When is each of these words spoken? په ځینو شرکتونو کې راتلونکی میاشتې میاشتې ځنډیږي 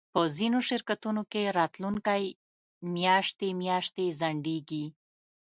په 0.13 0.21
ځینو 0.37 0.59
شرکتونو 0.69 1.21
کې 1.31 1.53
راتلونکی 1.57 2.23
میاشتې 2.97 3.47
میاشتې 3.61 4.05
ځنډیږي 4.19 4.85